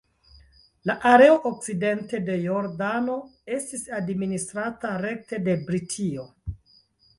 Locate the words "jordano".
2.45-3.19